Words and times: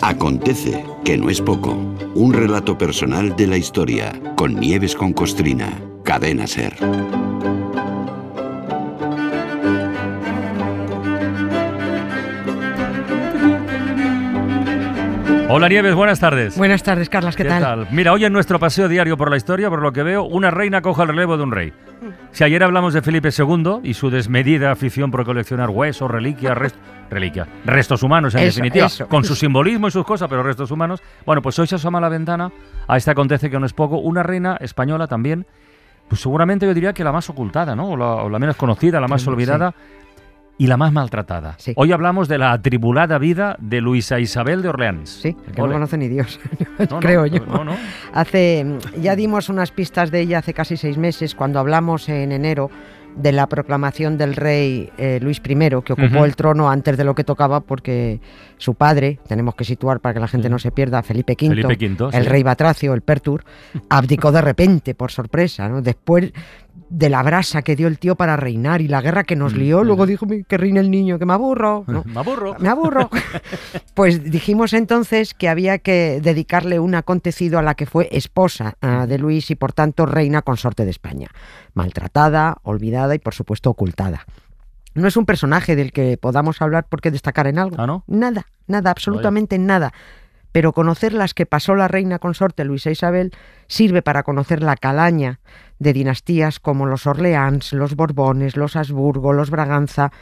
acontece 0.00 0.84
que 1.04 1.16
no 1.16 1.30
es 1.30 1.40
poco. 1.40 1.76
Un 2.14 2.32
relato 2.32 2.78
personal 2.78 3.36
de 3.36 3.46
la 3.46 3.56
historia 3.56 4.12
con 4.36 4.58
Nieves 4.58 4.94
con 4.94 5.12
Costrina. 5.12 5.72
Cadena 6.04 6.46
Ser. 6.46 6.76
Hola 15.48 15.68
Nieves, 15.68 15.94
buenas 15.94 16.18
tardes. 16.20 16.56
Buenas 16.56 16.82
tardes, 16.82 17.08
Carlas, 17.08 17.36
¿qué, 17.36 17.44
tal? 17.44 17.86
Mira, 17.90 18.12
hoy 18.12 18.24
en 18.24 18.32
nuestro 18.32 18.58
paseo 18.58 18.88
diario 18.88 19.16
por 19.16 19.30
la 19.30 19.36
historia, 19.36 19.68
por 19.68 19.82
lo 19.82 19.92
que 19.92 20.02
veo, 20.02 20.24
una 20.24 20.50
reina 20.50 20.80
coja 20.80 21.02
el 21.02 21.08
relevo 21.10 21.36
de 21.36 21.42
un 21.42 21.52
rey. 21.52 21.72
Si 22.32 22.42
ayer 22.44 22.62
hablamos 22.64 22.94
de 22.94 23.02
Felipe 23.02 23.28
II 23.36 23.80
y 23.82 23.94
su 23.94 24.10
desmedida 24.10 24.72
afición 24.72 25.10
por 25.10 25.24
coleccionar 25.24 25.70
huesos, 25.70 26.10
reliquias, 26.10 26.56
rest- 26.56 26.74
reliquias, 27.10 27.46
restos 27.66 28.02
humanos 28.02 28.34
en 28.34 28.40
Eso, 28.40 28.56
definitiva, 28.56 28.86
eso, 28.86 29.06
con 29.06 29.22
su 29.24 29.34
simbolismo 29.36 29.86
y 29.88 29.90
sus 29.90 30.04
cosas, 30.04 30.28
pero 30.28 30.42
restos 30.42 30.70
humanos. 30.70 31.02
Bueno, 31.26 31.40
pues 31.42 31.58
hoy 31.58 31.66
se 31.66 31.76
asoma 31.76 31.98
a 31.98 32.00
la 32.02 32.08
ventana, 32.08 32.50
a 32.88 32.96
este 32.96 33.10
acontece 33.10 33.50
que 33.50 33.58
no 33.60 33.66
es 33.66 33.72
poco, 33.74 33.98
una 33.98 34.22
reina 34.22 34.56
española 34.60 35.06
también, 35.06 35.46
pues 36.08 36.20
seguramente 36.22 36.66
yo 36.66 36.74
diría 36.74 36.92
que 36.94 37.04
la 37.04 37.12
más 37.12 37.28
ocultada, 37.30 37.76
¿no? 37.76 37.90
O 37.90 37.96
la, 37.96 38.06
o 38.06 38.28
la 38.30 38.38
menos 38.38 38.56
conocida, 38.56 38.98
la 39.00 39.08
más 39.08 39.22
Sí, 39.22 39.28
olvidada. 39.28 39.74
Y 40.56 40.68
la 40.68 40.76
más 40.76 40.92
maltratada. 40.92 41.56
Sí. 41.58 41.72
Hoy 41.76 41.90
hablamos 41.92 42.28
de 42.28 42.38
la 42.38 42.52
atribulada 42.52 43.18
vida 43.18 43.56
de 43.60 43.80
Luisa 43.80 44.20
Isabel 44.20 44.62
de 44.62 44.68
Orleans. 44.68 45.10
Sí, 45.10 45.34
que 45.34 45.60
Ole. 45.60 45.70
no 45.70 45.74
conoce 45.74 45.98
ni 45.98 46.08
Dios, 46.08 46.38
No, 46.78 46.86
no, 46.90 47.00
creo 47.00 47.26
yo. 47.26 47.44
No, 47.44 47.64
no. 47.64 47.76
Hace, 48.12 48.64
ya 49.00 49.16
dimos 49.16 49.48
unas 49.48 49.72
pistas 49.72 50.10
de 50.10 50.20
ella 50.20 50.38
hace 50.38 50.54
casi 50.54 50.76
seis 50.76 50.96
meses 50.96 51.34
cuando 51.34 51.58
hablamos 51.58 52.08
en 52.08 52.30
enero 52.30 52.70
de 53.16 53.32
la 53.32 53.46
proclamación 53.48 54.18
del 54.18 54.34
rey 54.34 54.90
eh, 54.98 55.18
Luis 55.22 55.40
I, 55.46 55.54
que 55.84 55.92
ocupó 55.92 56.24
el 56.24 56.34
trono 56.36 56.70
antes 56.70 56.96
de 56.96 57.04
lo 57.04 57.14
que 57.14 57.24
tocaba 57.24 57.60
porque 57.60 58.20
su 58.58 58.74
padre, 58.74 59.20
tenemos 59.28 59.54
que 59.54 59.64
situar 59.64 60.00
para 60.00 60.14
que 60.14 60.20
la 60.20 60.28
gente 60.28 60.48
no 60.48 60.58
se 60.58 60.70
pierda, 60.70 61.02
Felipe 61.02 61.36
V, 61.40 61.48
Felipe 61.54 61.86
V, 61.86 62.16
el 62.16 62.24
sí. 62.24 62.28
rey 62.28 62.42
Batracio, 62.42 62.94
el 62.94 63.02
Pertur, 63.02 63.44
abdicó 63.88 64.32
de 64.32 64.40
repente, 64.40 64.94
por 64.94 65.12
sorpresa, 65.12 65.68
¿no? 65.68 65.80
después 65.80 66.32
de 66.94 67.08
la 67.08 67.22
brasa 67.22 67.62
que 67.62 67.74
dio 67.74 67.88
el 67.88 67.98
tío 67.98 68.14
para 68.14 68.36
reinar 68.36 68.80
y 68.80 68.88
la 68.88 69.00
guerra 69.00 69.24
que 69.24 69.34
nos 69.34 69.54
Mm, 69.54 69.58
lió, 69.58 69.82
mm. 69.82 69.86
luego 69.86 70.06
dijo 70.06 70.26
que 70.46 70.56
reine 70.56 70.80
el 70.80 70.90
niño, 70.90 71.18
que 71.18 71.26
me 71.26 71.32
aburro. 71.32 71.84
¿no? 71.88 72.04
Me 72.04 72.20
aburro. 72.20 72.56
Me 72.58 72.68
aburro. 72.68 73.10
Pues 73.94 74.24
dijimos 74.24 74.72
entonces 74.72 75.34
que 75.34 75.48
había 75.48 75.78
que 75.78 76.20
dedicarle 76.20 76.80
un 76.80 76.96
acontecido 76.96 77.60
a 77.60 77.62
la 77.62 77.74
que 77.74 77.86
fue 77.86 78.08
esposa 78.10 78.74
ah, 78.80 79.06
de 79.06 79.18
Luis 79.18 79.50
y 79.52 79.54
por 79.54 79.72
tanto 79.72 80.04
reina 80.04 80.42
consorte 80.42 80.84
de 80.84 80.90
España. 80.90 81.28
Maltratada, 81.74 82.58
olvidada 82.62 83.14
y 83.14 83.20
por 83.20 83.34
supuesto 83.34 83.70
ocultada. 83.70 84.26
No 84.94 85.06
es 85.06 85.16
un 85.16 85.26
personaje 85.26 85.76
del 85.76 85.92
que 85.92 86.16
podamos 86.16 86.60
hablar 86.60 86.86
porque 86.88 87.12
destacar 87.12 87.46
en 87.46 87.58
algo. 87.58 87.76
Ah, 87.78 87.86
¿no? 87.86 88.04
Nada, 88.08 88.46
nada, 88.66 88.90
absolutamente 88.90 89.58
nada. 89.58 89.92
Pero 90.54 90.72
conocer 90.72 91.14
las 91.14 91.34
que 91.34 91.46
pasó 91.46 91.74
la 91.74 91.88
reina 91.88 92.20
consorte 92.20 92.64
Luisa 92.64 92.88
Isabel 92.88 93.32
sirve 93.66 94.02
para 94.02 94.22
conocer 94.22 94.62
la 94.62 94.76
calaña 94.76 95.40
de 95.80 95.92
dinastías 95.92 96.60
como 96.60 96.86
los 96.86 97.08
Orleans, 97.08 97.72
los 97.72 97.96
Borbones, 97.96 98.56
los 98.56 98.76
Habsburgo, 98.76 99.32
los 99.32 99.50
Braganza. 99.50 100.12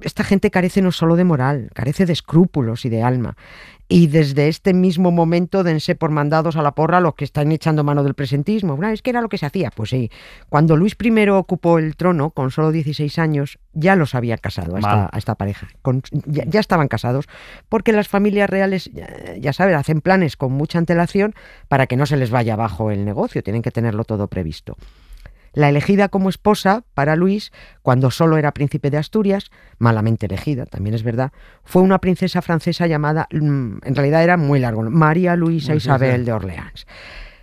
Esta 0.00 0.24
gente 0.24 0.50
carece 0.50 0.82
no 0.82 0.92
solo 0.92 1.16
de 1.16 1.24
moral, 1.24 1.70
carece 1.74 2.04
de 2.06 2.12
escrúpulos 2.12 2.84
y 2.84 2.88
de 2.90 3.02
alma. 3.02 3.36
Y 3.86 4.06
desde 4.06 4.48
este 4.48 4.72
mismo 4.72 5.10
momento 5.10 5.62
dense 5.62 5.94
por 5.94 6.10
mandados 6.10 6.56
a 6.56 6.62
la 6.62 6.72
porra 6.72 7.00
los 7.00 7.14
que 7.14 7.24
están 7.24 7.52
echando 7.52 7.84
mano 7.84 8.02
del 8.02 8.14
presentismo. 8.14 8.76
Bueno, 8.76 8.92
es 8.92 9.02
que 9.02 9.10
era 9.10 9.20
lo 9.20 9.28
que 9.28 9.36
se 9.38 9.44
hacía. 9.46 9.70
Pues 9.70 9.90
sí, 9.90 10.10
cuando 10.48 10.76
Luis 10.76 10.96
I 11.02 11.28
ocupó 11.28 11.78
el 11.78 11.94
trono 11.96 12.30
con 12.30 12.50
solo 12.50 12.72
16 12.72 13.18
años, 13.18 13.58
ya 13.72 13.94
los 13.94 14.14
había 14.14 14.38
casado 14.38 14.76
a 14.76 14.78
esta, 14.78 15.10
a 15.12 15.18
esta 15.18 15.34
pareja. 15.34 15.68
Con- 15.82 16.02
ya, 16.24 16.44
ya 16.46 16.60
estaban 16.60 16.88
casados, 16.88 17.26
porque 17.68 17.92
las 17.92 18.08
familias 18.08 18.48
reales, 18.48 18.90
ya, 18.92 19.06
ya 19.38 19.52
sabes, 19.52 19.76
hacen 19.76 20.00
planes 20.00 20.36
con 20.36 20.52
mucha 20.52 20.78
antelación 20.78 21.34
para 21.68 21.86
que 21.86 21.96
no 21.96 22.06
se 22.06 22.16
les 22.16 22.30
vaya 22.30 22.54
abajo 22.54 22.90
el 22.90 23.04
negocio. 23.04 23.42
Tienen 23.42 23.62
que 23.62 23.70
tenerlo 23.70 24.04
todo 24.04 24.28
previsto. 24.28 24.76
La 25.54 25.68
elegida 25.68 26.08
como 26.08 26.28
esposa 26.28 26.82
para 26.94 27.16
Luis, 27.16 27.52
cuando 27.82 28.10
solo 28.10 28.36
era 28.36 28.52
príncipe 28.52 28.90
de 28.90 28.98
Asturias, 28.98 29.50
malamente 29.78 30.26
elegida, 30.26 30.66
también 30.66 30.94
es 30.94 31.02
verdad, 31.04 31.32
fue 31.64 31.82
una 31.82 32.00
princesa 32.00 32.42
francesa 32.42 32.86
llamada, 32.86 33.28
mm, 33.30 33.78
en 33.84 33.94
realidad 33.94 34.22
era 34.24 34.36
muy 34.36 34.58
largo, 34.60 34.82
María 34.90 35.36
Luisa 35.36 35.74
Isabel 35.74 36.24
de 36.24 36.32
Orleans. 36.32 36.86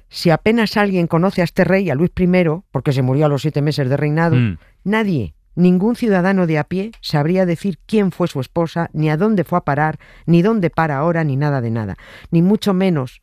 Si 0.09 0.29
apenas 0.29 0.75
alguien 0.75 1.07
conoce 1.07 1.39
a 1.41 1.45
este 1.45 1.63
rey, 1.63 1.89
a 1.89 1.95
Luis 1.95 2.11
I, 2.17 2.27
porque 2.71 2.91
se 2.91 3.01
murió 3.01 3.27
a 3.27 3.29
los 3.29 3.43
siete 3.43 3.61
meses 3.61 3.87
de 3.89 3.95
reinado, 3.95 4.35
Mm. 4.35 4.57
nadie, 4.83 5.33
ningún 5.55 5.95
ciudadano 5.95 6.47
de 6.47 6.57
a 6.59 6.65
pie 6.65 6.91
sabría 6.99 7.45
decir 7.45 7.79
quién 7.85 8.11
fue 8.11 8.27
su 8.27 8.41
esposa, 8.41 8.89
ni 8.91 9.09
a 9.09 9.15
dónde 9.15 9.45
fue 9.45 9.57
a 9.59 9.61
parar, 9.61 9.99
ni 10.25 10.41
dónde 10.41 10.69
para 10.69 10.97
ahora, 10.97 11.23
ni 11.23 11.37
nada 11.37 11.61
de 11.61 11.71
nada, 11.71 11.95
ni 12.29 12.41
mucho 12.41 12.73
menos 12.73 13.21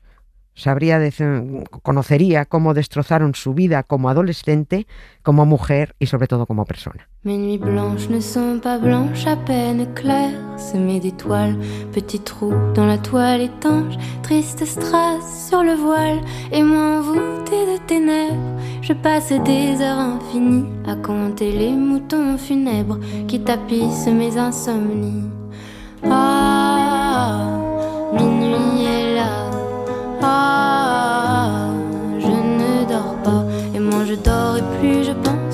sabría 0.59 0.99
conocería 1.83 2.45
cómo 2.45 2.75
destrozaron 2.75 3.35
su 3.35 3.55
vida 3.55 3.83
como 3.83 4.09
adolescente, 4.09 4.87
como 5.23 5.47
mujer 5.47 5.95
y 5.99 6.07
sobre 6.07 6.27
todo 6.27 6.47
como 6.47 6.65
persona. 6.65 7.09
Mes 7.25 7.39
nuits 7.39 7.61
blanches 7.61 8.11
ne 8.11 8.21
sont 8.21 8.61
pas 8.63 8.81
blanches, 8.81 9.27
à 9.27 9.37
peine 9.37 9.87
claires, 9.95 10.39
semées 10.57 11.01
d'étoiles, 11.01 11.57
petits 11.93 12.21
trous 12.21 12.55
dans 12.75 12.87
la 12.87 12.97
toile 12.99 13.43
étanche, 13.43 13.97
triste 14.23 14.65
strass 14.65 15.49
sur 15.49 15.63
le 15.63 15.75
voile, 15.75 16.21
et 16.53 16.63
moi 16.63 17.01
envoûtée 17.01 17.67
de 17.67 17.79
ténèbres, 17.87 18.37
je 18.83 18.93
passe 18.93 19.33
des 19.33 19.81
heures 19.83 19.99
infinies 19.99 20.67
à 20.87 20.95
compter 20.95 21.53
les 21.53 21.73
moutons 21.73 22.39
funèbres 22.39 22.99
qui 23.27 23.41
tapissent 23.41 24.07
mes 24.07 24.39
insomnies. 24.39 25.29
Ah, 26.05 26.78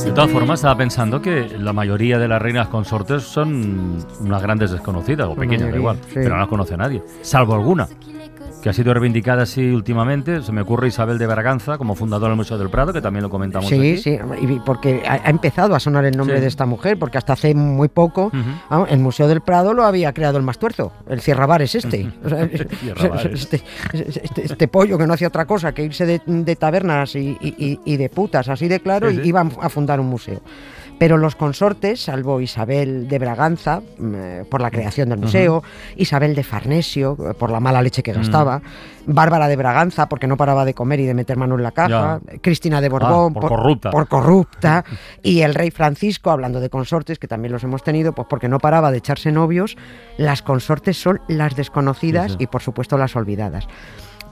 De 0.05 0.13
todas 0.13 0.31
formas, 0.31 0.61
estaba 0.61 0.77
pensando 0.77 1.21
que 1.21 1.57
la 1.59 1.73
mayoría 1.73 2.19
de 2.19 2.29
las 2.29 2.41
reinas 2.41 2.69
consortes 2.69 3.25
son 3.25 3.99
unas 4.21 4.43
grandes 4.43 4.71
desconocidas, 4.71 5.27
o 5.29 5.35
pequeñas, 5.35 5.71
da 5.71 5.77
igual, 5.77 5.97
sí. 6.07 6.13
pero 6.15 6.31
no 6.31 6.39
las 6.39 6.49
conoce 6.49 6.77
nadie, 6.77 7.03
salvo 7.23 7.55
alguna, 7.55 7.89
que 8.65 8.71
ha 8.71 8.73
sido 8.73 8.95
reivindicada 8.95 9.43
así 9.43 9.61
últimamente. 9.73 10.41
Se 10.41 10.51
me 10.51 10.63
ocurre 10.63 10.89
Isabel 10.89 11.19
de 11.19 11.27
Braganza 11.27 11.77
como 11.77 11.95
fundadora 11.95 12.31
del 12.31 12.39
Museo 12.39 12.57
del 12.57 12.71
Prado, 12.71 12.95
que 12.95 13.03
también 13.03 13.23
lo 13.23 13.29
comentamos 13.29 13.69
Sí, 13.69 13.75
aquí. 13.75 13.97
sí, 13.99 14.19
y 14.41 14.59
porque 14.61 15.03
ha, 15.07 15.29
empezado 15.29 15.75
a 15.75 15.81
sonar 15.81 16.07
el 16.07 16.17
nombre 16.17 16.37
Sí. 16.37 16.41
de 16.41 16.47
esta 16.49 16.65
mujer, 16.65 16.99
porque 16.99 17.19
hasta 17.19 17.35
hace 17.35 17.55
muy 17.55 17.89
poco 17.89 18.33
el 18.89 18.99
Museo 19.01 19.29
del 19.29 19.43
Prado 19.43 19.75
lo 19.75 19.85
había 19.85 20.15
creado 20.15 20.39
el 20.39 20.45
más 20.45 20.59
tuerzo, 20.59 20.93
el 21.11 21.21
Cierrabar 21.21 21.61
es 21.61 21.75
este. 21.75 22.11
Este, 23.35 23.61
este- 23.93 24.45
este 24.47 24.69
pollo 24.69 24.97
que 24.97 25.07
no 25.07 25.13
hacía 25.13 25.29
otra 25.29 25.45
cosa 25.45 25.73
que 25.73 25.83
irse 25.85 26.07
de, 26.07 26.23
de 26.27 26.57
tabernas 26.57 27.15
y, 27.17 27.37
y- 27.85 27.97
de 27.97 28.09
putas 28.09 28.49
así 28.49 28.67
de 28.67 28.81
claro 28.81 29.11
Sí, 29.11 29.21
y 29.25 29.29
iban 29.29 29.53
a 29.61 29.69
fundar 29.69 30.01
un 30.01 30.07
museo. 30.07 30.41
Pero 30.99 31.17
los 31.19 31.35
consortes, 31.35 32.01
salvo 32.03 32.41
Isabel 32.41 33.09
de 33.09 33.19
Braganza, 33.19 33.81
mm, 33.99 34.15
eh, 34.15 34.45
por 34.49 34.61
la 34.61 34.71
creación 34.71 35.09
del 35.09 35.19
museo, 35.19 35.63
Isabel 35.97 36.35
de 36.35 36.45
Farnesio, 36.45 37.17
eh, 37.31 37.35
por 37.35 37.51
la 37.51 37.59
mala 37.61 37.83
leche 37.83 38.03
que 38.03 38.13
Mm. 38.13 38.17
gastaba, 38.17 38.63
Bárbara 39.07 39.49
de 39.49 39.57
Braganza, 39.57 40.09
porque 40.09 40.27
no 40.27 40.37
paraba 40.37 40.65
de 40.65 40.73
comer 40.73 41.01
y 41.01 41.05
de 41.07 41.13
meter 41.15 41.37
mano 41.37 41.57
en 41.57 41.63
la 41.63 41.73
caja, 41.73 42.21
Cristina 42.41 42.81
de 42.81 42.89
Borbón, 42.89 43.35
Ah, 43.37 43.41
por 43.41 43.49
corrupta. 43.51 43.91
por 43.91 44.09
corrupta, 44.09 44.85
y 45.23 45.41
el 45.43 45.55
rey 45.55 45.71
Francisco, 45.71 46.31
hablando 46.31 46.61
de 46.61 46.71
consortes, 46.71 47.19
que 47.19 47.29
también 47.29 47.53
los 47.53 47.63
hemos 47.65 47.83
tenido, 47.83 48.15
pues 48.15 48.27
porque 48.31 48.49
no 48.49 48.59
paraba 48.61 48.91
de 48.91 48.99
echarse 48.99 49.31
novios, 49.33 49.77
las 50.17 50.43
consortes 50.43 50.97
son 50.97 51.21
las 51.29 51.55
desconocidas 51.57 52.33
Sí, 52.33 52.37
sí. 52.39 52.45
y 52.45 52.47
por 52.47 52.63
supuesto 52.63 52.97
las 52.97 53.15
olvidadas. 53.17 53.67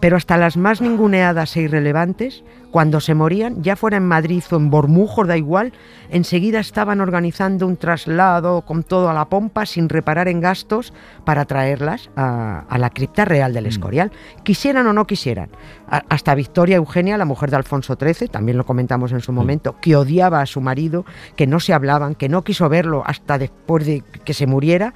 Pero 0.02 0.16
hasta 0.16 0.36
las 0.36 0.56
más 0.56 0.80
ninguneadas 0.80 1.56
e 1.56 1.60
irrelevantes, 1.62 2.42
cuando 2.72 2.98
se 2.98 3.14
morían, 3.14 3.62
ya 3.62 3.76
fuera 3.76 3.98
en 3.98 4.08
Madrid 4.08 4.42
o 4.50 4.56
en 4.56 4.68
Bormujos, 4.68 5.28
da 5.28 5.36
igual, 5.36 5.72
enseguida 6.10 6.58
estaban 6.58 7.00
organizando 7.00 7.68
un 7.68 7.76
traslado 7.76 8.62
con 8.62 8.82
todo 8.82 9.08
a 9.10 9.14
la 9.14 9.26
pompa, 9.28 9.64
sin 9.64 9.88
reparar 9.88 10.26
en 10.26 10.40
gastos, 10.40 10.92
para 11.24 11.44
traerlas 11.44 12.10
a, 12.16 12.64
a 12.68 12.78
la 12.78 12.90
cripta 12.90 13.24
real 13.24 13.52
del 13.54 13.66
Escorial, 13.66 14.10
quisieran 14.42 14.88
o 14.88 14.92
no 14.92 15.06
quisieran. 15.06 15.50
A- 15.88 16.02
hasta 16.08 16.34
Victoria 16.34 16.78
Eugenia, 16.78 17.16
la 17.16 17.24
mujer 17.24 17.50
de 17.50 17.58
Alfonso 17.58 17.94
XIII, 17.94 18.26
también 18.26 18.58
lo 18.58 18.66
comentamos 18.66 19.12
en 19.12 19.20
su 19.20 19.32
momento, 19.32 19.76
que 19.80 19.94
odiaba 19.94 20.40
a 20.40 20.46
su 20.46 20.60
marido, 20.60 21.04
que 21.36 21.46
no 21.46 21.60
se 21.60 21.74
hablaban, 21.74 22.16
que 22.16 22.28
no 22.28 22.42
quiso 22.42 22.68
verlo 22.68 23.04
hasta 23.06 23.38
después 23.38 23.86
de 23.86 24.02
que 24.24 24.34
se 24.34 24.48
muriera, 24.48 24.94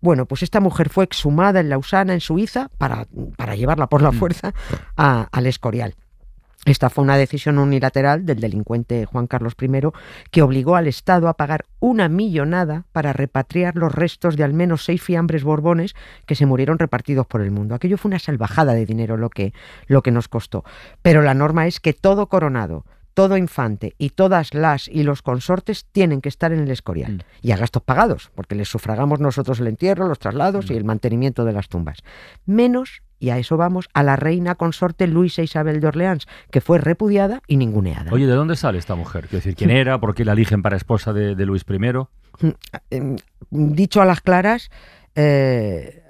Bueno, 0.00 0.26
pues 0.26 0.42
esta 0.42 0.60
mujer 0.60 0.88
fue 0.88 1.04
exhumada 1.04 1.60
en 1.60 1.68
Lausana, 1.68 2.14
en 2.14 2.20
Suiza, 2.20 2.68
para, 2.78 3.06
para 3.36 3.54
llevarla 3.56 3.86
por 3.88 4.02
la 4.02 4.12
fuerza 4.12 4.52
a- 4.96 5.28
al 5.32 5.46
Escorial. 5.46 5.94
Esta 6.64 6.90
fue 6.90 7.02
una 7.02 7.16
decisión 7.16 7.58
unilateral 7.58 8.24
del 8.24 8.38
delincuente 8.38 9.04
Juan 9.04 9.26
Carlos 9.26 9.54
I 9.60 9.68
que 10.30 10.42
obligó 10.42 10.76
al 10.76 10.86
Estado 10.86 11.26
a 11.26 11.34
pagar 11.34 11.64
una 11.80 12.08
millonada 12.08 12.84
para 12.92 13.12
repatriar 13.12 13.74
los 13.74 13.92
restos 13.92 14.36
de 14.36 14.44
al 14.44 14.54
menos 14.54 14.84
seis 14.84 15.02
fiambres 15.02 15.42
borbones 15.42 15.96
que 16.24 16.36
se 16.36 16.46
murieron 16.46 16.78
repartidos 16.78 17.26
por 17.26 17.40
el 17.40 17.50
mundo. 17.50 17.74
Aquello 17.74 17.98
fue 17.98 18.10
una 18.10 18.20
salvajada 18.20 18.74
de 18.74 18.86
dinero 18.86 19.16
lo 19.16 19.28
que, 19.28 19.52
lo 19.88 20.02
que 20.02 20.12
nos 20.12 20.28
costó. 20.28 20.64
Pero 21.02 21.22
la 21.22 21.34
norma 21.34 21.66
es 21.66 21.80
que 21.80 21.94
todo 21.94 22.28
coronado, 22.28 22.84
todo 23.14 23.36
infante 23.36 23.94
y 23.98 24.10
todas 24.10 24.54
las 24.54 24.88
y 24.88 25.02
los 25.02 25.22
consortes 25.22 25.86
tienen 25.92 26.20
que 26.20 26.28
estar 26.28 26.52
en 26.52 26.60
el 26.60 26.70
Escorial 26.70 27.12
Mm. 27.12 27.20
y 27.46 27.52
a 27.52 27.56
gastos 27.56 27.82
pagados, 27.82 28.30
porque 28.34 28.54
les 28.54 28.68
sufragamos 28.68 29.20
nosotros 29.20 29.60
el 29.60 29.66
entierro, 29.66 30.06
los 30.08 30.18
traslados 30.18 30.70
y 30.70 30.74
el 30.74 30.84
mantenimiento 30.84 31.44
de 31.44 31.52
las 31.52 31.68
tumbas. 31.68 31.98
Menos, 32.46 33.02
y 33.18 33.30
a 33.30 33.38
eso 33.38 33.56
vamos, 33.56 33.88
a 33.94 34.02
la 34.02 34.16
reina 34.16 34.54
consorte 34.54 35.06
Luisa 35.06 35.42
Isabel 35.42 35.80
de 35.80 35.86
Orleans, 35.88 36.26
que 36.50 36.60
fue 36.60 36.78
repudiada 36.78 37.40
y 37.46 37.56
ninguneada. 37.56 38.12
Oye, 38.12 38.26
¿de 38.26 38.34
dónde 38.34 38.56
sale 38.56 38.78
esta 38.78 38.94
mujer? 38.94 39.22
Quiero 39.28 39.38
decir, 39.38 39.54
¿quién 39.56 39.70
era? 39.70 40.00
¿Por 40.00 40.14
qué 40.14 40.24
la 40.24 40.32
eligen 40.32 40.62
para 40.62 40.76
esposa 40.76 41.12
de, 41.12 41.34
de 41.34 41.46
Luis 41.46 41.64
I? 41.68 42.50
Em, 42.90 43.16
dicho 43.50 44.00
a 44.02 44.04
las 44.04 44.20
claras, 44.20 44.70
eh, 45.14 46.02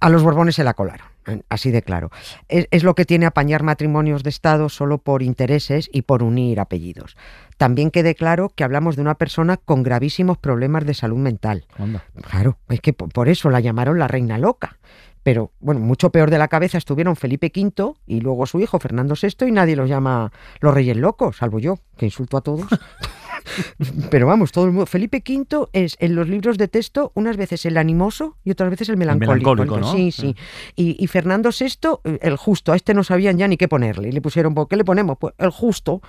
a 0.00 0.08
los 0.08 0.22
Borbones 0.22 0.54
se 0.56 0.64
la 0.64 0.74
colaron. 0.74 1.06
Así 1.48 1.70
de 1.70 1.82
claro. 1.82 2.10
Es, 2.48 2.66
es 2.70 2.82
lo 2.82 2.94
que 2.94 3.04
tiene 3.04 3.26
apañar 3.26 3.62
matrimonios 3.62 4.22
de 4.22 4.30
Estado 4.30 4.68
solo 4.68 4.98
por 4.98 5.22
intereses 5.22 5.88
y 5.92 6.02
por 6.02 6.22
unir 6.22 6.58
apellidos. 6.60 7.16
También 7.56 7.90
quede 7.90 8.14
claro 8.14 8.50
que 8.54 8.64
hablamos 8.64 8.96
de 8.96 9.02
una 9.02 9.14
persona 9.14 9.56
con 9.56 9.82
gravísimos 9.82 10.38
problemas 10.38 10.84
de 10.84 10.94
salud 10.94 11.18
mental. 11.18 11.64
Claro, 12.30 12.58
es 12.68 12.80
que 12.80 12.92
po- 12.92 13.08
por 13.08 13.28
eso 13.28 13.50
la 13.50 13.60
llamaron 13.60 13.98
la 13.98 14.08
reina 14.08 14.38
loca. 14.38 14.78
Pero 15.22 15.52
bueno, 15.60 15.80
mucho 15.80 16.10
peor 16.10 16.30
de 16.30 16.38
la 16.38 16.48
cabeza 16.48 16.78
estuvieron 16.78 17.16
Felipe 17.16 17.52
V 17.54 17.94
y 18.06 18.20
luego 18.20 18.46
su 18.46 18.60
hijo 18.60 18.78
Fernando 18.78 19.14
VI 19.20 19.46
y 19.46 19.52
nadie 19.52 19.76
los 19.76 19.88
llama 19.88 20.32
los 20.60 20.74
reyes 20.74 20.96
locos, 20.96 21.36
salvo 21.36 21.58
yo, 21.58 21.78
que 21.96 22.06
insulto 22.06 22.36
a 22.36 22.40
todos. 22.40 22.66
Pero 24.10 24.26
vamos, 24.26 24.52
todo 24.52 24.64
el 24.66 24.72
mundo. 24.72 24.86
Felipe 24.86 25.22
V 25.26 25.68
es 25.72 25.96
en 26.00 26.14
los 26.14 26.28
libros 26.28 26.58
de 26.58 26.68
texto 26.68 27.12
unas 27.14 27.36
veces 27.36 27.64
el 27.66 27.76
animoso 27.76 28.36
y 28.44 28.50
otras 28.50 28.70
veces 28.70 28.88
el 28.88 28.96
melancólico. 28.96 29.54
melancólico, 29.54 29.78
¿no? 29.80 29.92
Sí, 29.92 30.12
sí. 30.12 30.36
Y, 30.76 31.02
y 31.02 31.06
Fernando 31.06 31.50
VI, 31.50 31.88
eh, 32.04 32.18
el 32.22 32.36
justo. 32.36 32.72
A 32.72 32.76
este 32.76 32.94
no 32.94 33.04
sabían 33.04 33.38
ya 33.38 33.48
ni 33.48 33.56
qué 33.56 33.68
ponerle. 33.68 34.08
Y 34.08 34.12
le 34.12 34.20
pusieron, 34.20 34.54
¿por 34.54 34.68
qué 34.68 34.76
le 34.76 34.84
ponemos? 34.84 35.18
Pues 35.18 35.34
el 35.38 35.50
justo. 35.50 36.02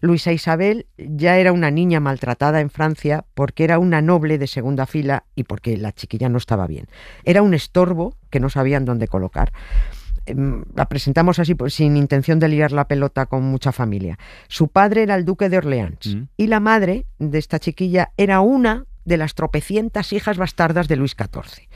Luisa 0.00 0.32
Isabel 0.32 0.86
ya 0.96 1.38
era 1.38 1.52
una 1.52 1.70
niña 1.70 2.00
maltratada 2.00 2.60
en 2.60 2.70
Francia 2.70 3.24
porque 3.34 3.64
era 3.64 3.78
una 3.78 4.02
noble 4.02 4.38
de 4.38 4.46
segunda 4.46 4.86
fila 4.86 5.24
y 5.34 5.44
porque 5.44 5.76
la 5.76 5.92
chiquilla 5.92 6.28
no 6.28 6.38
estaba 6.38 6.66
bien. 6.66 6.86
Era 7.24 7.42
un 7.42 7.54
estorbo 7.54 8.16
que 8.32 8.40
no 8.40 8.50
sabían 8.50 8.84
dónde 8.84 9.06
colocar. 9.06 9.52
Em, 10.26 10.64
La 10.74 10.88
presentamos 10.88 11.38
así 11.38 11.54
pues, 11.54 11.74
sin 11.74 11.96
intención 11.96 12.38
de 12.40 12.48
liar 12.48 12.72
la 12.72 12.86
pelota 12.88 13.26
con 13.26 13.42
mucha 13.44 13.70
familia. 13.72 14.18
Su 14.48 14.68
padre 14.68 15.02
era 15.04 15.14
el 15.14 15.24
duque 15.24 15.48
de 15.48 15.58
Orleans 15.58 16.06
Mm. 16.16 16.22
y 16.36 16.46
la 16.48 16.58
madre 16.60 17.06
de 17.20 17.38
esta 17.38 17.58
chiquilla 17.60 18.10
era 18.16 18.40
una 18.40 18.86
de 19.04 19.16
las 19.16 19.34
tropecientas 19.34 20.12
hijas 20.12 20.38
bastardas 20.38 20.88
de 20.88 20.96
Luis 20.96 21.14
XIV. 21.16 21.68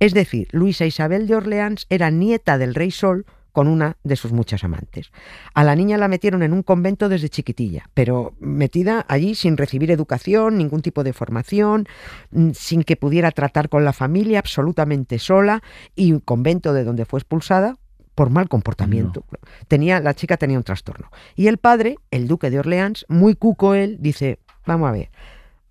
Es 0.00 0.12
decir, 0.12 0.48
Luisa 0.52 0.84
Isabel 0.84 1.26
de 1.26 1.36
Orleans 1.36 1.86
era 1.88 2.10
nieta 2.10 2.58
del 2.58 2.74
rey 2.74 2.90
Sol 2.90 3.24
con 3.54 3.68
una 3.68 3.98
de 4.02 4.16
sus 4.16 4.32
muchas 4.32 4.64
amantes. 4.64 5.12
A 5.54 5.62
la 5.62 5.76
niña 5.76 5.96
la 5.96 6.08
metieron 6.08 6.42
en 6.42 6.52
un 6.52 6.64
convento 6.64 7.08
desde 7.08 7.28
chiquitilla, 7.28 7.88
pero 7.94 8.34
metida 8.40 9.06
allí 9.08 9.36
sin 9.36 9.56
recibir 9.56 9.92
educación, 9.92 10.58
ningún 10.58 10.82
tipo 10.82 11.04
de 11.04 11.12
formación, 11.12 11.86
mm, 12.32 12.50
sin 12.52 12.82
que 12.82 12.96
pudiera 12.96 13.30
tratar 13.30 13.68
con 13.68 13.84
la 13.84 13.92
familia, 13.92 14.40
absolutamente 14.40 15.20
sola, 15.20 15.62
y 15.94 16.10
un 16.10 16.18
convento 16.18 16.72
de 16.72 16.82
donde 16.82 17.04
fue 17.04 17.20
expulsada 17.20 17.76
por 18.16 18.28
mal 18.28 18.48
comportamiento. 18.48 19.24
Tenía, 19.68 20.00
la 20.00 20.14
chica 20.14 20.36
tenía 20.36 20.58
un 20.58 20.64
trastorno. 20.64 21.12
Y 21.36 21.46
el 21.46 21.58
padre, 21.58 21.98
el 22.10 22.26
duque 22.26 22.50
de 22.50 22.58
Orleans, 22.58 23.06
muy 23.08 23.36
cuco 23.36 23.74
él, 23.74 23.98
dice, 24.00 24.40
vamos 24.66 24.88
a 24.88 24.92
ver, 24.92 25.10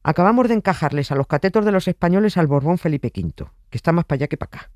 acabamos 0.04 0.48
de 0.48 0.54
encajarles 0.54 1.12
a 1.12 1.16
los 1.16 1.28
catetos 1.28 1.66
de 1.66 1.74
los 1.74 1.90
españoles 1.90 2.38
al 2.38 2.48
Borbón 2.48 2.78
Felipe 2.78 3.12
V, 3.14 3.46
que 3.70 3.78
está 3.78 3.92
más 3.92 4.06
para 4.06 4.20
allá 4.20 4.28
que 4.28 4.38
para 4.38 4.48
acá. 4.48 4.70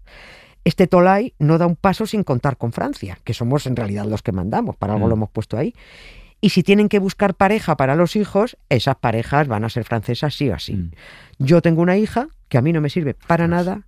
Este 0.63 0.87
Tolai 0.87 1.33
no 1.39 1.57
da 1.57 1.65
un 1.65 1.75
paso 1.75 2.05
sin 2.05 2.23
contar 2.23 2.57
con 2.57 2.71
Francia, 2.73 3.17
que 3.23 3.33
somos 3.33 3.65
en 3.67 3.75
realidad 3.75 4.05
los 4.05 4.21
que 4.21 4.31
mandamos, 4.31 4.75
para 4.75 4.93
algo 4.93 5.05
Mm. 5.05 5.09
lo 5.09 5.15
hemos 5.15 5.29
puesto 5.29 5.57
ahí. 5.57 5.73
Y 6.39 6.49
si 6.49 6.61
tienen 6.61 6.87
que 6.87 6.99
buscar 6.99 7.33
pareja 7.33 7.77
para 7.77 7.95
los 7.95 8.15
hijos, 8.15 8.57
esas 8.69 8.95
parejas 8.97 9.47
van 9.47 9.63
a 9.63 9.69
ser 9.69 9.85
francesas 9.85 10.35
sí 10.35 10.49
o 10.49 10.53
así. 10.53 10.73
Mm. 10.75 10.91
Yo 11.39 11.61
tengo 11.61 11.81
una 11.81 11.97
hija 11.97 12.27
que 12.47 12.57
a 12.57 12.61
mí 12.61 12.71
no 12.73 12.79
me 12.81 12.89
sirve 12.89 13.15
para 13.15 13.47
nada, 13.47 13.81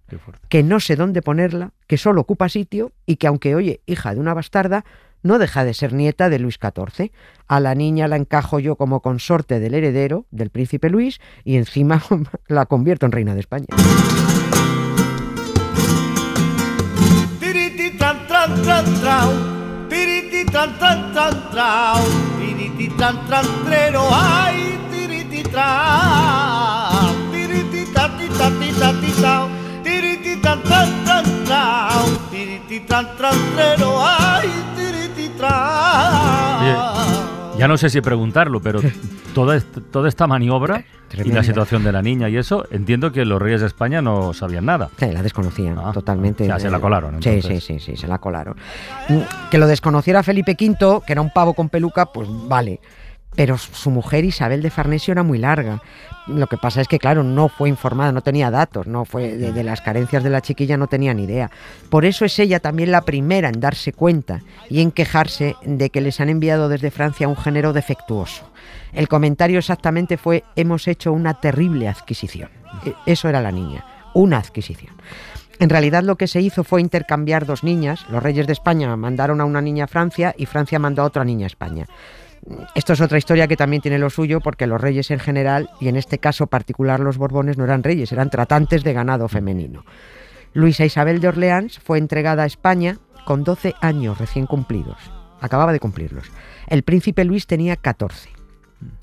que 0.49 0.63
no 0.63 0.79
sé 0.79 0.95
dónde 0.95 1.21
ponerla, 1.21 1.71
que 1.87 1.97
solo 1.97 2.21
ocupa 2.21 2.49
sitio 2.49 2.91
y 3.05 3.17
que 3.17 3.27
aunque 3.27 3.55
oye 3.55 3.81
hija 3.85 4.13
de 4.13 4.19
una 4.19 4.33
bastarda, 4.33 4.83
no 5.21 5.37
deja 5.37 5.63
de 5.63 5.73
ser 5.73 5.93
nieta 5.93 6.29
de 6.29 6.39
Luis 6.39 6.57
XIV. 6.59 7.11
A 7.47 7.59
la 7.59 7.75
niña 7.75 8.07
la 8.07 8.15
encajo 8.15 8.59
yo 8.59 8.75
como 8.77 9.01
consorte 9.01 9.59
del 9.59 9.75
heredero, 9.75 10.25
del 10.31 10.49
príncipe 10.49 10.89
Luis, 10.89 11.19
y 11.43 11.57
encima 11.57 12.01
la 12.47 12.65
convierto 12.65 13.05
en 13.05 13.11
reina 13.11 13.33
de 13.33 13.41
España. 13.41 13.67
Tran 20.51 20.69
tran 20.79 20.99
tran 21.13 21.33
trau, 21.53 22.01
tiriti 22.37 22.87
tran 22.97 23.15
tran 23.27 23.45
trero, 23.65 24.03
ay, 24.09 24.77
tiriti 24.89 25.41
tran, 25.45 27.13
tiriti 27.31 27.85
tati 27.93 28.27
tati 28.33 28.69
tati 28.81 29.11
tau, 29.21 29.45
tiriti 29.85 30.33
tran 30.41 30.59
tran 30.65 30.89
tran 31.05 31.25
trau, 31.45 32.05
tiriti 32.33 32.77
tran 32.89 33.05
tran 33.17 33.37
trero, 33.55 33.91
ay, 34.01 34.49
tiriti 34.75 35.29
tran. 35.37 37.18
Ya 37.59 37.67
no 37.67 37.77
sé 37.77 37.89
si 37.89 38.01
preguntarlo, 38.01 38.61
pero 38.61 38.79
toda, 39.35 39.55
est- 39.57 39.77
toda 39.91 40.09
esta 40.09 40.25
maniobra 40.27 40.83
y 41.23 41.31
la 41.31 41.43
situación 41.43 41.83
de 41.83 41.91
la 41.91 42.01
niña 42.01 42.29
y 42.29 42.37
eso, 42.37 42.65
entiendo 42.71 43.11
que 43.11 43.25
los 43.25 43.41
reyes 43.41 43.61
de 43.61 43.67
España 43.67 44.01
no 44.01 44.33
sabían 44.33 44.65
nada. 44.65 44.89
Sí, 44.97 45.07
la 45.11 45.21
desconocían 45.23 45.77
Ah, 45.79 45.91
totalmente. 45.93 46.43
o 46.43 46.45
sea, 46.45 46.59
se 46.59 46.69
la 46.69 46.79
colaron, 46.79 47.15
Sí, 47.21 47.29
sí, 47.29 47.35
entonces. 47.35 47.63
sí, 47.63 47.79
sí, 47.79 47.97
se 47.97 48.07
la 48.07 48.17
colaron. 48.19 48.55
Mm, 49.09 49.19
Que 49.51 49.57
lo 49.57 49.67
desconociera 49.67 50.21
Felipe 50.23 50.55
V, 50.59 51.01
que 51.05 51.11
era 51.13 51.21
un 51.21 51.31
pavo 51.31 51.53
con 51.53 51.69
peluca, 51.69 52.05
pues 52.07 52.27
vale. 52.47 52.79
Pero 53.39 53.57
su 53.57 53.89
mujer 53.89 54.25
Isabel 54.25 54.61
de 54.61 54.69
Farnesio 54.69 55.13
era 55.13 55.23
muy 55.23 55.37
larga. 55.37 55.81
Lo 56.27 56.47
que 56.47 56.57
pasa 56.57 56.81
es 56.81 56.89
que, 56.89 56.99
claro, 56.99 57.23
no 57.23 57.47
fue 57.47 57.69
informada, 57.69 58.11
no 58.11 58.19
tenía 58.19 58.51
datos, 58.51 58.85
no 58.85 59.05
fue 59.05 59.37
de, 59.37 59.63
las 59.63 59.79
carencias 59.79 60.25
de 60.25 60.29
la 60.29 60.41
chiquilla, 60.41 60.75
no 60.75 60.87
tenía 60.87 61.13
ni 61.13 61.23
idea. 61.23 61.49
Por 61.89 62.03
eso 62.03 62.25
es 62.25 62.37
ella 62.37 62.59
también 62.59 62.91
la 62.91 63.03
primera 63.03 63.47
en 63.47 63.61
darse 63.61 63.93
cuenta 63.93 64.41
y 64.69 64.81
en 64.81 64.91
quejarse 64.91 65.55
de 65.63 65.89
que 65.89 66.01
les 66.01 66.19
han 66.19 66.27
enviado 66.27 66.67
desde 66.67 66.91
Francia 66.91 67.29
un 67.29 67.37
género 67.37 67.71
defectuoso. 67.71 68.43
El 68.91 69.07
comentario 69.07 69.59
exactamente 69.59 70.17
fue: 70.17 70.43
hemos 70.57 70.89
hecho 70.89 71.13
una 71.13 71.35
terrible 71.35 71.87
adquisición. 71.87 72.49
E- 72.85 72.93
Eso 73.05 73.29
era 73.29 73.39
la 73.39 73.53
niña, 73.53 73.85
una 74.15 74.39
adquisición. 74.39 74.93
En 75.59 75.69
realidad 75.69 76.03
lo 76.03 76.17
que 76.17 76.27
se 76.27 76.41
hizo 76.41 76.65
fue 76.65 76.81
intercambiar 76.81 77.45
dos 77.45 77.63
niñas. 77.63 78.05
Los 78.09 78.21
reyes 78.21 78.47
de 78.47 78.53
España 78.53 78.93
mandaron 78.97 79.39
a 79.39 79.45
una 79.45 79.61
niña 79.61 79.85
a 79.85 79.87
Francia 79.87 80.35
y 80.37 80.45
Francia 80.45 80.77
mandó 80.77 81.03
a 81.03 81.05
otra 81.05 81.23
niña 81.23 81.45
a 81.45 81.47
España. 81.47 81.85
Esto 82.75 82.93
es 82.93 83.01
otra 83.01 83.17
historia 83.17 83.47
que 83.47 83.57
también 83.57 83.81
tiene 83.81 83.99
lo 83.99 84.09
suyo 84.09 84.39
porque 84.39 84.67
los 84.67 84.79
reyes 84.79 85.11
en 85.11 85.19
general, 85.19 85.69
y 85.79 85.87
en 85.87 85.95
este 85.95 86.19
caso 86.19 86.47
particular 86.47 86.99
los 86.99 87.17
Borbones, 87.17 87.57
no 87.57 87.65
eran 87.65 87.83
reyes, 87.83 88.11
eran 88.11 88.29
tratantes 88.29 88.83
de 88.83 88.93
ganado 88.93 89.27
femenino. 89.27 89.85
Luisa 90.53 90.85
Isabel 90.85 91.19
de 91.19 91.27
Orleans 91.27 91.79
fue 91.79 91.97
entregada 91.97 92.43
a 92.43 92.47
España 92.47 92.97
con 93.25 93.43
12 93.43 93.75
años 93.81 94.17
recién 94.17 94.47
cumplidos. 94.47 94.97
Acababa 95.41 95.71
de 95.71 95.79
cumplirlos. 95.79 96.31
El 96.67 96.83
príncipe 96.83 97.23
Luis 97.23 97.45
tenía 97.47 97.75
14. 97.75 98.38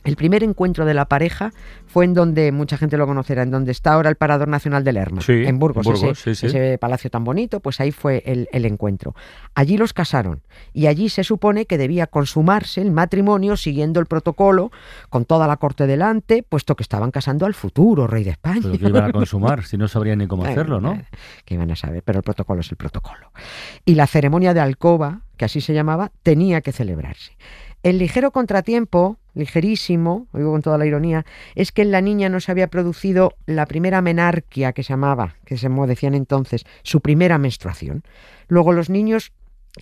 El 0.04 0.16
primer 0.16 0.42
encuentro 0.42 0.84
de 0.86 0.94
la 0.94 1.06
pareja 1.06 1.52
fue 1.86 2.04
en 2.04 2.14
donde, 2.14 2.52
mucha 2.52 2.78
gente 2.78 2.96
lo 2.96 3.06
conocerá, 3.06 3.42
en 3.42 3.50
donde 3.50 3.72
está 3.72 3.92
ahora 3.92 4.08
el 4.08 4.16
Parador 4.16 4.48
Nacional 4.48 4.84
de 4.84 4.92
Lerma, 4.92 5.20
Sí, 5.20 5.32
en 5.44 5.58
Burgos, 5.58 5.86
en 5.86 5.92
Burgos, 5.92 6.18
ese, 6.18 6.34
sí, 6.34 6.40
sí. 6.40 6.46
ese 6.46 6.78
palacio 6.78 7.10
tan 7.10 7.24
bonito, 7.24 7.60
pues 7.60 7.80
ahí 7.80 7.92
fue 7.92 8.22
el, 8.24 8.48
el 8.52 8.64
encuentro. 8.64 9.14
Allí 9.54 9.76
los 9.76 9.92
casaron 9.92 10.42
y 10.72 10.86
allí 10.86 11.08
se 11.08 11.24
supone 11.24 11.66
que 11.66 11.78
debía 11.78 12.06
consumarse 12.06 12.80
el 12.80 12.92
matrimonio 12.92 13.56
siguiendo 13.56 14.00
el 14.00 14.06
protocolo, 14.06 14.70
con 15.10 15.24
toda 15.24 15.46
la 15.46 15.56
corte 15.56 15.86
delante, 15.86 16.42
puesto 16.42 16.76
que 16.76 16.82
estaban 16.82 17.10
casando 17.10 17.46
al 17.46 17.54
futuro 17.54 18.06
rey 18.06 18.24
de 18.24 18.30
España. 18.30 18.60
Pero 18.62 18.78
que 18.78 18.88
iban 18.88 19.04
a 19.04 19.12
consumar, 19.12 19.64
si 19.66 19.76
no 19.76 19.88
sabrían 19.88 20.18
ni 20.18 20.26
cómo 20.26 20.44
hacerlo, 20.44 20.80
¿no? 20.80 21.00
Que 21.44 21.54
iban 21.54 21.70
a 21.70 21.76
saber, 21.76 22.02
pero 22.02 22.18
el 22.18 22.22
protocolo 22.22 22.60
es 22.60 22.70
el 22.70 22.76
protocolo. 22.76 23.32
Y 23.84 23.94
la 23.94 24.06
ceremonia 24.06 24.54
de 24.54 24.60
alcoba, 24.60 25.22
que 25.36 25.44
así 25.44 25.60
se 25.60 25.74
llamaba, 25.74 26.12
tenía 26.22 26.60
que 26.60 26.72
celebrarse. 26.72 27.36
El 27.82 27.98
ligero 27.98 28.30
contratiempo, 28.30 29.18
ligerísimo, 29.36 30.26
lo 30.32 30.50
con 30.50 30.62
toda 30.62 30.78
la 30.78 30.86
ironía, 30.86 31.24
es 31.54 31.70
que 31.70 31.82
en 31.82 31.92
la 31.92 32.00
niña 32.00 32.28
no 32.28 32.40
se 32.40 32.50
había 32.50 32.68
producido 32.68 33.34
la 33.46 33.66
primera 33.66 34.02
menarquia 34.02 34.72
que 34.72 34.82
se 34.82 34.94
llamaba, 34.94 35.36
que 35.44 35.56
se 35.56 35.68
decían 35.86 36.14
entonces, 36.14 36.64
su 36.82 37.00
primera 37.00 37.38
menstruación. 37.38 38.02
Luego 38.48 38.72
los 38.72 38.90
niños 38.90 39.32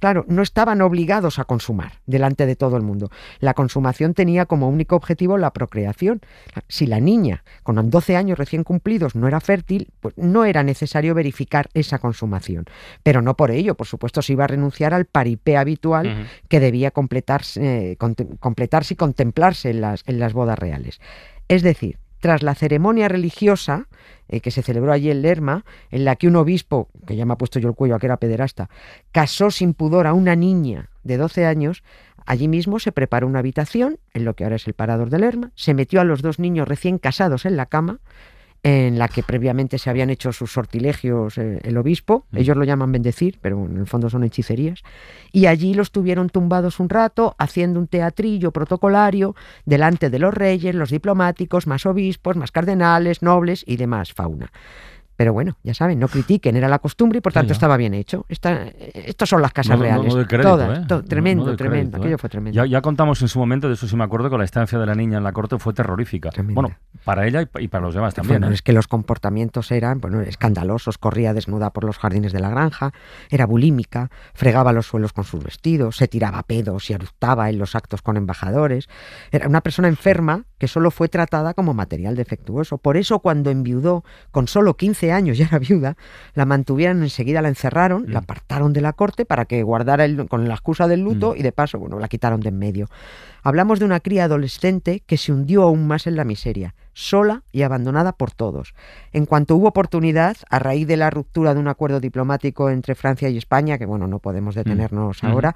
claro, 0.01 0.25
no 0.29 0.43
estaban 0.43 0.81
obligados 0.83 1.39
a 1.39 1.45
consumar 1.45 1.93
delante 2.07 2.47
de 2.47 2.57
todo 2.57 2.77
el 2.77 2.83
mundo. 2.83 3.11
La 3.41 3.55
consumación 3.55 4.15
tenía 4.15 4.47
como 4.47 4.69
único 4.69 4.97
objetivo 4.97 5.39
la 5.39 5.53
procreación. 5.53 6.21
Si 6.69 6.87
la 6.87 7.01
niña, 7.01 7.45
con 7.63 7.91
12 7.91 8.17
años 8.17 8.39
recién 8.39 8.65
cumplidos, 8.65 9.15
no 9.15 9.29
era 9.29 9.41
fértil, 9.41 9.89
pues 10.01 10.17
no 10.17 10.45
era 10.45 10.63
necesario 10.63 11.15
verificar 11.15 11.69
esa 11.75 11.99
consumación. 11.99 12.65
Pero 13.03 13.23
no 13.23 13.37
por 13.37 13.51
ello, 13.51 13.75
por 13.75 13.87
supuesto, 13.87 14.23
se 14.23 14.33
iba 14.33 14.45
a 14.45 14.49
renunciar 14.49 14.95
al 14.95 15.05
paripé 15.07 15.57
habitual 15.57 16.29
que 16.49 16.61
debía 16.61 16.91
completarse, 16.91 17.97
completarse 18.41 18.95
y 18.95 18.97
contemplarse 18.97 19.71
en 19.71 19.81
las, 19.81 20.03
en 20.07 20.19
las 20.19 20.33
bodas 20.33 20.59
reales. 20.59 21.01
Es 21.49 21.63
decir, 21.63 21.99
tras 22.25 22.43
la 22.43 22.55
ceremonia 22.55 23.07
religiosa 23.07 23.87
eh, 24.31 24.41
que 24.41 24.51
se 24.51 24.63
celebró 24.63 24.93
allí 24.93 25.11
en 25.11 25.21
Lerma, 25.21 25.67
en 25.91 26.07
la 26.07 26.17
que 26.17 26.27
un 26.27 26.37
obispo, 26.37 26.89
que 27.07 27.17
ya 27.17 27.27
me 27.27 27.35
ha 27.35 27.37
puesto 27.37 27.59
yo 27.59 27.69
el 27.69 27.75
cuello 27.75 27.97
a 27.97 27.99
que 27.99 28.07
era 28.07 28.17
pederasta, 28.17 28.71
casó 29.13 29.51
sin 29.51 29.75
pudor 29.75 30.07
a 30.07 30.15
una 30.15 30.35
niña 30.35 30.89
de 31.03 31.19
12 31.19 31.45
años, 31.45 31.85
allí 32.25 32.49
mismo 32.49 32.79
se 32.79 32.93
preparó 32.93 33.27
una 33.27 33.41
habitación, 33.41 33.99
en 34.15 34.25
lo 34.25 34.33
que 34.33 34.45
ahora 34.45 34.57
es 34.57 34.67
el 34.67 34.73
parador 34.73 35.11
de 35.11 35.19
Lerma, 35.19 35.53
se 35.55 35.75
metió 35.75 36.01
a 36.01 36.05
los 36.05 36.23
dos 36.23 36.39
niños 36.39 36.67
recién 36.67 36.97
casados 36.97 37.45
en 37.45 37.59
la 37.59 37.67
cama, 37.67 38.01
en 38.65 38.99
la 38.99 39.09
que 39.09 39.23
previamente 39.23 39.79
se 39.79 39.91
habían 39.91 40.09
hecho 40.09 40.33
sus 40.33 40.51
sortilegios 40.51 41.37
eh, 41.37 41.61
el 41.63 41.77
obispo, 41.77 42.25
mm. 42.31 42.39
ellos 42.39 42.57
lo 42.57 42.65
llaman 42.65 42.91
bendecir, 42.93 43.39
pero 43.43 43.67
en 43.67 43.77
el 43.77 43.87
fondo 43.87 44.09
son 44.09 44.25
hechicerías, 44.25 44.83
y 45.33 45.47
allí 45.47 45.75
los 45.75 45.93
tuvieron 45.93 46.31
tumbados 46.31 46.81
un 46.81 46.89
rato 46.89 47.37
haciendo 47.39 47.79
un 47.79 47.89
teatrillo 47.89 48.53
protocolario 48.53 49.37
delante 49.67 50.09
de 50.09 50.19
los 50.19 50.33
reyes, 50.33 50.75
los 50.75 50.91
diplomáticos, 50.91 51.67
más 51.67 51.85
obispos, 51.85 52.37
más 52.37 52.53
cardenales, 52.53 53.21
nobles 53.21 53.65
y 53.67 53.77
demás 53.77 54.15
fauna. 54.15 54.51
Pero 55.17 55.33
bueno, 55.33 55.57
ya 55.63 55.75
saben, 55.75 55.99
no 55.99 56.09
critiquen, 56.09 56.57
era 56.57 56.69
la 56.69 56.81
costumbre 56.81 57.19
y 57.19 57.21
por 57.21 57.33
tanto 57.33 57.53
estaba 57.53 57.77
bien 57.77 57.95
hecho. 57.95 58.27
Esta, 58.29 58.67
estas 58.67 59.29
son 59.29 59.43
las 59.43 59.53
casas 59.53 59.79
reales. 59.79 60.13
todas, 60.43 60.81
¿eh? 60.81 61.03
tremendo, 61.09 61.55
tremendo. 61.57 61.99
Aquello 61.99 62.17
¿eh? 62.17 62.19
fue 62.19 62.29
tremendo. 62.29 62.65
Ya, 62.65 62.83
contamos 62.83 63.23
en 63.23 63.29
su 63.29 63.39
momento, 63.39 63.69
de 63.69 63.75
eso 63.75 63.87
sí 63.87 63.97
me 63.97 64.05
acuerdo, 64.05 64.29
que 64.31 64.39
la 64.39 64.45
estancia 64.45 64.79
de 64.79 64.87
la 64.87 64.95
niña 64.95 65.19
en 65.19 65.25
la 65.25 65.33
corte 65.33 65.59
fue 65.59 65.73
terrorífica. 65.73 66.31
Bueno, 66.43 66.77
para 67.05 67.27
ella 67.27 67.49
y, 67.59 67.69
para 67.69 67.85
los 67.85 67.95
demás 67.95 68.15
también. 68.15 68.41
Bueno, 68.41 68.53
¿eh? 68.53 68.55
es 68.55 68.63
que 68.63 68.73
los 68.73 68.89
comportamientos 68.89 69.71
eran 69.71 70.01
bueno, 70.01 70.21
escandalosos. 70.21 70.99
Corría 70.99 71.33
desnuda 71.33 71.71
por 71.71 71.85
los 71.85 71.99
jardines 71.99 72.33
de 72.33 72.41
la 72.41 72.51
granja, 72.51 72.93
era 73.31 73.47
bulímica, 73.47 74.11
fregaba 74.35 74.73
los 74.73 74.87
suelos 74.87 75.13
con 75.13 75.25
sus 75.25 75.45
vestidos, 75.45 75.97
se 75.97 76.09
tiraba 76.09 76.43
pedos 76.43 76.91
y 76.91 76.95
eructaba 76.95 77.51
en 77.51 77.59
los 77.59 77.75
actos 77.75 78.03
con 78.03 78.17
embajadores. 78.17 78.89
Era 79.31 79.49
una 79.49 79.61
persona 79.61 79.89
enferma 79.89 80.45
que 80.65 80.69
solo 80.69 80.91
fue 80.91 81.11
tratada 81.11 81.53
como 81.53 81.75
material 81.75 82.17
defectuoso. 82.17 82.79
Por 82.79 82.97
eso, 82.97 83.19
cuando 83.19 83.51
enviudó 83.51 84.03
con 84.31 84.49
solo 84.49 84.79
15 84.79 85.13
años, 85.13 85.37
ya 85.37 85.45
era 85.45 85.59
viuda, 85.59 85.99
la 86.33 86.47
mantuvieron 86.47 87.03
enseguida, 87.03 87.43
la 87.43 87.49
encerraron, 87.49 88.07
la 88.09 88.21
mm. 88.21 88.25
apartaron 88.25 88.73
de 88.73 88.81
la 88.81 88.95
corte 88.95 89.27
para 89.27 89.45
que 89.45 89.63
guardara 89.63 90.07
el, 90.07 90.27
con 90.27 90.49
la 90.49 90.55
excusa 90.55 90.89
del 90.89 91.01
luto 91.01 91.35
mm. 91.35 91.37
y 91.37 91.43
de 91.43 91.53
paso, 91.53 91.79
bueno, 91.79 91.99
la 91.99 92.09
quitaron 92.09 92.41
de 92.41 92.49
en 92.49 92.59
medio. 92.59 92.89
Hablamos 93.43 93.79
de 93.79 93.85
una 93.85 94.01
cría 94.01 94.25
adolescente 94.25 95.03
que 95.07 95.19
se 95.19 95.31
hundió 95.31 95.65
aún 95.65 95.87
más 95.87 96.07
en 96.07 96.17
la 96.17 96.25
miseria, 96.25 96.75
sola 96.95 97.43
y 97.53 97.61
abandonada 97.61 98.13
por 98.13 98.31
todos. 98.33 98.73
En 99.13 99.27
cuanto 99.27 99.57
hubo 99.57 99.69
oportunidad, 99.69 100.39
a 100.49 100.59
raíz 100.61 100.87
de 100.87 100.97
la 100.97 101.11
ruptura 101.11 101.53
de 101.53 101.61
un 101.61 101.69
acuerdo 101.69 102.01
diplomático 102.01 102.71
entre 102.71 102.95
Francia 102.95 103.29
y 103.29 103.37
España, 103.37 103.77
que 103.77 103.85
bueno, 103.85 104.07
no 104.07 104.19
podemos 104.19 104.57
mm. 104.57 104.61
detenernos 104.61 105.23
ahora, 105.25 105.55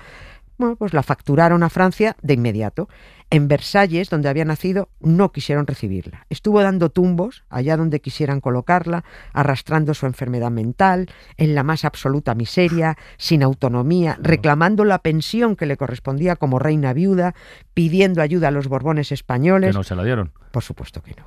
bueno, 0.59 0.77
pues 0.77 0.93
la 0.93 1.03
facturaron 1.03 1.63
a 1.63 1.71
Francia 1.71 2.17
de 2.21 2.35
inmediato. 2.35 2.89
En 3.31 3.47
Versalles, 3.47 4.11
donde 4.11 4.29
había 4.29 4.45
nacido, 4.45 4.89
no 5.01 5.31
quisieron 5.33 5.67
recibirla. 5.67 6.27
Estuvo 6.31 6.63
dando 6.63 6.91
tumbos 6.91 7.45
allá 7.49 7.77
donde 7.77 8.01
quisieran 8.01 8.41
colocarla, 8.41 9.05
arrastrando 9.33 9.95
su 9.95 10.07
enfermedad 10.07 10.51
mental, 10.51 11.09
en 11.37 11.55
la 11.55 11.63
más 11.63 11.85
absoluta 11.85 12.35
miseria, 12.35 12.97
sin 13.19 13.43
autonomía, 13.43 14.19
reclamando 14.21 14.85
la 14.85 14.99
pensión 14.99 15.57
que 15.57 15.67
le 15.67 15.77
correspondía 15.77 16.37
como 16.37 16.59
reina 16.59 16.93
viuda, 16.93 17.35
pidiendo 17.75 18.23
ayuda 18.23 18.49
a 18.49 18.51
los 18.51 18.67
Borbones 18.67 19.13
españoles. 19.13 19.71
Que 19.71 19.79
no 19.79 19.85
se 19.85 19.95
la 19.95 20.05
dieron. 20.05 20.33
Por 20.51 20.63
supuesto 20.63 21.03
que 21.03 21.15
no 21.15 21.27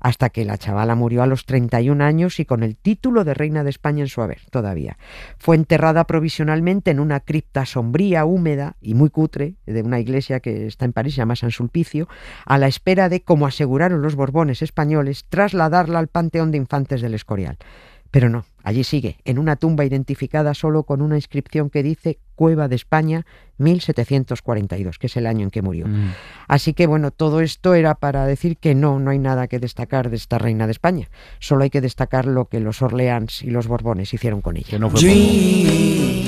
hasta 0.00 0.30
que 0.30 0.44
la 0.44 0.58
chavala 0.58 0.94
murió 0.94 1.22
a 1.22 1.26
los 1.26 1.46
31 1.46 2.02
años 2.02 2.40
y 2.40 2.44
con 2.44 2.62
el 2.62 2.76
título 2.76 3.24
de 3.24 3.34
reina 3.34 3.62
de 3.64 3.70
España 3.70 4.02
en 4.02 4.08
su 4.08 4.22
haber 4.22 4.40
todavía. 4.50 4.98
Fue 5.38 5.56
enterrada 5.56 6.04
provisionalmente 6.06 6.90
en 6.90 7.00
una 7.00 7.20
cripta 7.20 7.66
sombría, 7.66 8.24
húmeda 8.24 8.76
y 8.80 8.94
muy 8.94 9.10
cutre 9.10 9.54
de 9.66 9.82
una 9.82 10.00
iglesia 10.00 10.40
que 10.40 10.66
está 10.66 10.84
en 10.84 10.92
París, 10.92 11.14
se 11.14 11.18
llama 11.18 11.36
San 11.36 11.50
Sulpicio, 11.50 12.08
a 12.44 12.58
la 12.58 12.66
espera 12.66 13.08
de, 13.08 13.22
como 13.22 13.46
aseguraron 13.46 14.02
los 14.02 14.16
Borbones 14.16 14.62
españoles, 14.62 15.26
trasladarla 15.28 15.98
al 15.98 16.08
Panteón 16.08 16.50
de 16.50 16.58
Infantes 16.58 17.02
del 17.02 17.14
Escorial. 17.14 17.58
Pero 18.10 18.28
no, 18.28 18.44
allí 18.64 18.82
sigue, 18.82 19.18
en 19.24 19.38
una 19.38 19.56
tumba 19.56 19.84
identificada 19.84 20.54
solo 20.54 20.82
con 20.82 21.00
una 21.00 21.16
inscripción 21.16 21.70
que 21.70 21.82
dice 21.82 22.18
Cueva 22.34 22.66
de 22.66 22.74
España 22.74 23.24
1742, 23.58 24.98
que 24.98 25.06
es 25.06 25.16
el 25.16 25.26
año 25.26 25.44
en 25.44 25.50
que 25.50 25.62
murió. 25.62 25.86
Mm. 25.86 26.12
Así 26.48 26.74
que 26.74 26.86
bueno, 26.86 27.10
todo 27.10 27.40
esto 27.40 27.74
era 27.74 27.94
para 27.94 28.26
decir 28.26 28.56
que 28.56 28.74
no, 28.74 28.98
no 28.98 29.10
hay 29.10 29.18
nada 29.18 29.46
que 29.46 29.58
destacar 29.58 30.10
de 30.10 30.16
esta 30.16 30.38
reina 30.38 30.66
de 30.66 30.72
España. 30.72 31.08
Solo 31.38 31.64
hay 31.64 31.70
que 31.70 31.80
destacar 31.80 32.26
lo 32.26 32.46
que 32.46 32.60
los 32.60 32.82
Orleans 32.82 33.42
y 33.42 33.50
los 33.50 33.68
Borbones 33.68 34.12
hicieron 34.12 34.40
con 34.40 34.56
ella. 34.56 34.78
charms 34.78 36.19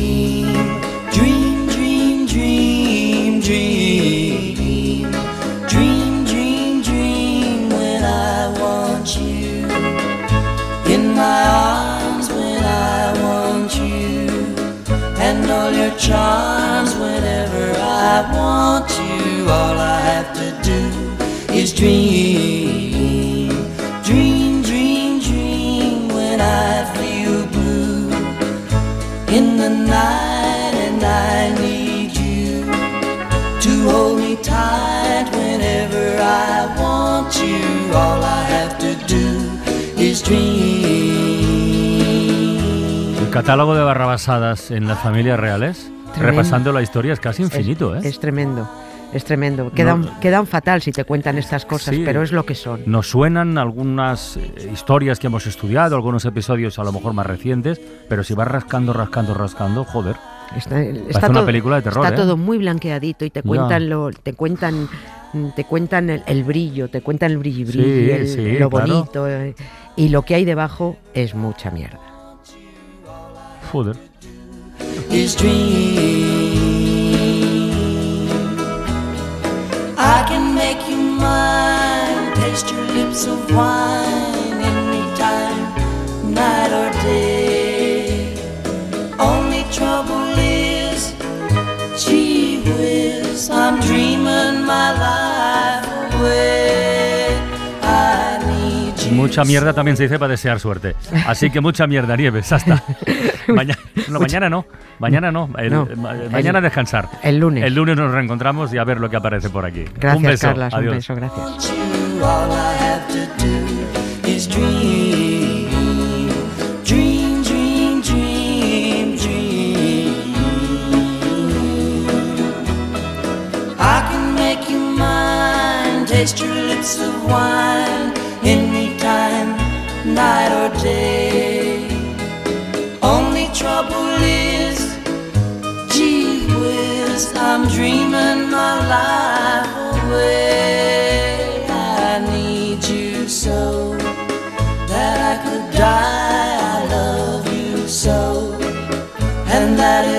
I 31.12 31.54
need 31.60 32.10
you 32.12 32.64
to 33.64 33.72
hold 33.90 34.18
me 34.18 34.36
tight 34.36 35.26
whenever 35.32 36.04
I 36.20 36.74
want 36.80 37.30
you. 37.42 37.60
All 37.94 38.22
I 38.22 38.42
have 38.54 38.74
to 38.78 38.92
do 39.06 39.26
is 39.98 40.22
dream. 40.22 41.02
catálogo 43.32 43.74
de 43.74 43.82
barrabasadas 43.82 44.70
en 44.70 44.86
las 44.86 44.98
familias 44.98 45.40
reales, 45.40 45.90
repasando 46.18 46.70
la 46.70 46.82
historia, 46.82 47.14
es 47.14 47.20
casi 47.20 47.42
infinito. 47.42 47.96
Es, 47.96 48.04
¿eh? 48.04 48.08
es 48.08 48.20
tremendo. 48.20 48.68
Es 49.14 49.24
tremendo. 49.24 49.70
Quedan, 49.72 50.20
quedan 50.20 50.46
fatal 50.46 50.82
si 50.82 50.92
te 50.92 51.04
cuentan 51.04 51.38
estas 51.38 51.64
cosas, 51.64 51.94
pero 52.04 52.22
es 52.22 52.30
lo 52.30 52.44
que 52.44 52.54
son. 52.54 52.82
Nos 52.86 53.08
suenan 53.08 53.56
algunas 53.56 54.36
eh, 54.36 54.70
historias 54.72 55.18
que 55.18 55.28
hemos 55.28 55.46
estudiado, 55.46 55.96
algunos 55.96 56.26
episodios 56.26 56.78
a 56.78 56.84
lo 56.84 56.92
mejor 56.92 57.14
más 57.14 57.26
recientes, 57.26 57.80
pero 58.08 58.22
si 58.22 58.34
vas 58.34 58.48
rascando, 58.48 58.92
rascando, 58.92 59.32
rascando, 59.32 59.84
joder. 59.84 60.16
Está, 60.56 61.28
una 61.28 61.46
película 61.46 61.76
de 61.76 61.82
terror. 61.82 62.04
Está 62.04 62.14
¿eh? 62.14 62.18
todo 62.18 62.36
muy 62.36 62.58
blanqueadito 62.58 63.24
y 63.24 63.30
te 63.30 63.42
cuentan 63.42 63.88
lo, 63.88 64.10
te 64.10 64.34
cuentan, 64.34 64.88
te 65.56 65.64
cuentan 65.64 66.10
el, 66.10 66.44
brillo, 66.44 66.88
te 66.88 67.00
cuentan 67.00 67.32
el 67.32 67.38
brilli 67.38 67.64
brilli, 67.64 68.58
lo 68.58 68.70
bonito 68.70 69.28
eh, 69.28 69.54
y 69.96 70.08
lo 70.08 70.22
que 70.22 70.34
hay 70.34 70.44
debajo 70.44 70.96
es 71.14 71.34
mucha 71.34 71.70
mierda. 71.70 72.00
Joder. 73.70 73.96
I 80.04 80.24
can 80.26 80.54
make 80.54 80.78
you 80.88 80.96
mine, 80.96 82.34
taste 82.34 82.70
your 82.70 82.84
lips 82.94 83.26
of 83.26 83.50
wine 83.52 84.31
Mucha 99.32 99.44
mierda 99.46 99.72
también 99.72 99.96
se 99.96 100.02
dice 100.02 100.18
para 100.18 100.32
desear 100.32 100.60
suerte. 100.60 100.94
Así 101.26 101.48
que 101.48 101.62
mucha 101.62 101.86
mierda, 101.86 102.14
Nieves. 102.18 102.52
Hasta. 102.52 102.82
mañana, 103.48 103.78
no, 104.08 104.20
mañana 104.20 104.50
no. 104.50 104.66
Mañana 104.98 105.32
no. 105.32 105.48
mañana 106.30 106.60
descansar. 106.60 107.08
El 107.22 107.38
lunes. 107.38 107.64
El 107.64 107.74
lunes 107.74 107.96
nos 107.96 108.12
reencontramos 108.12 108.74
y 108.74 108.78
a 108.78 108.84
ver 108.84 109.00
lo 109.00 109.08
que 109.08 109.16
aparece 109.16 109.48
por 109.48 109.64
aquí. 109.64 109.86
Gracias, 109.94 110.16
un 110.16 110.22
beso. 110.22 110.46
Carlas. 110.48 110.74
Adiós. 110.74 110.92
Un 110.92 110.98
beso, 110.98 111.14
gracias. 111.14 111.72